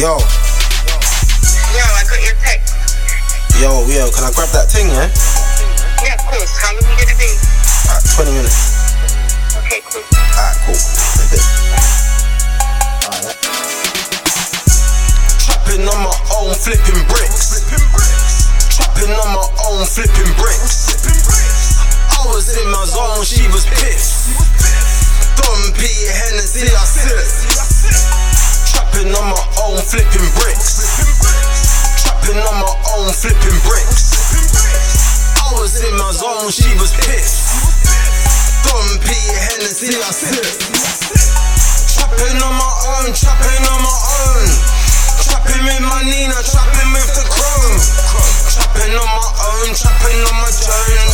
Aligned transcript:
Yo. 0.00 0.16
Yo, 0.16 1.84
I 1.84 2.00
got 2.08 2.24
your 2.24 2.32
text. 2.40 2.72
Yo, 3.60 3.84
yo, 3.84 4.08
can 4.08 4.24
I 4.24 4.32
grab 4.32 4.48
that 4.56 4.72
thing, 4.72 4.88
yeah? 4.88 5.12
Yeah, 6.00 6.16
of 6.16 6.24
course. 6.24 6.56
How 6.56 6.72
long 6.72 6.88
are 6.88 6.96
you 6.96 7.04
gonna 7.04 7.20
be? 7.20 7.28
Alright, 7.84 8.32
20 8.32 8.32
minutes. 8.32 8.80
Okay, 9.60 9.84
cool. 9.92 10.00
Alright, 10.00 10.56
cool. 10.64 10.80
Alright. 13.12 13.36
Trapping 15.36 15.84
on 15.84 16.00
my 16.00 16.16
own, 16.32 16.56
flipping 16.56 17.04
bricks. 17.04 17.60
Trapping 18.72 19.12
on 19.12 19.30
my 19.36 19.44
own, 19.68 19.84
flipping 19.84 20.32
bricks. 20.40 20.96
I 22.08 22.24
was 22.24 22.48
in 22.56 22.72
my 22.72 22.88
zone, 22.88 23.20
she 23.28 23.44
was 23.52 23.68
pissed. 23.68 24.32
Don 25.36 25.76
P, 25.76 25.84
Hennessy, 26.08 26.72
I 26.72 26.88
sip. 26.88 27.49
Flipping 29.90 30.30
bricks. 30.38 31.02
Trapping 31.98 32.38
on 32.38 32.56
my 32.62 32.74
own, 32.94 33.10
flipping 33.10 33.58
bricks. 33.66 34.14
I 35.34 35.50
was 35.58 35.82
in 35.82 35.98
my 35.98 36.14
zone, 36.14 36.46
she 36.54 36.70
was 36.78 36.94
pissed. 36.94 37.50
Don 38.70 38.86
P, 39.02 39.10
Hennessy, 39.50 39.98
I 39.98 40.14
sip. 40.14 40.46
Trapping 41.90 42.38
on 42.38 42.54
my 42.54 42.70
own, 43.02 43.10
trapping 43.18 43.64
on 43.66 43.80
my 43.82 43.98
own. 44.30 44.46
Trapping 45.26 45.64
with 45.66 45.82
my 45.82 46.06
Nina, 46.06 46.38
trapping 46.38 46.90
with 46.94 47.10
the 47.18 47.26
chrome. 47.26 47.78
Trapping 48.46 48.94
on 48.94 49.10
my 49.10 49.28
own, 49.42 49.74
trapping 49.74 50.22
on 50.22 50.36
my 50.38 50.50
Jones. 50.54 51.09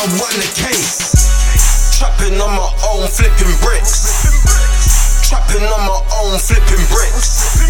I 0.00 0.08
won 0.16 0.32
the 0.40 0.48
case. 0.56 1.12
Trapping 2.00 2.40
on 2.40 2.56
my 2.56 2.72
own, 2.88 3.04
flipping 3.04 3.52
bricks. 3.60 4.32
Trapping 5.28 5.60
on 5.60 5.82
my 5.84 6.00
own, 6.24 6.40
flipping 6.40 6.84
bricks. 6.88 7.60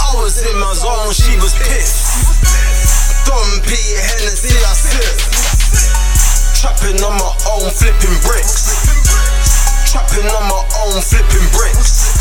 I 0.00 0.16
was 0.16 0.40
in 0.40 0.56
my 0.56 0.72
zone, 0.72 1.12
she 1.12 1.36
was 1.36 1.52
pissed. 1.60 3.28
Don 3.28 3.44
P, 3.68 3.76
Hennessy, 3.76 4.56
I 4.64 4.72
sip. 4.72 5.12
Trapping 6.56 7.04
on 7.04 7.20
my 7.20 7.32
own, 7.52 7.68
flipping 7.68 8.16
bricks. 8.24 8.72
Trapping 9.92 10.24
on 10.24 10.44
my 10.48 10.62
own, 10.88 11.04
flipping 11.04 11.48
bricks. 11.52 12.16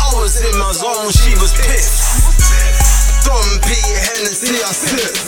I 0.00 0.16
was 0.16 0.40
in 0.40 0.56
my 0.56 0.72
zone, 0.72 1.12
she 1.12 1.36
was 1.36 1.52
pissed. 1.60 2.08
Don 3.28 3.60
P, 3.68 3.76
Hennessy, 4.00 4.64
I 4.64 4.72
sip. 4.72 5.27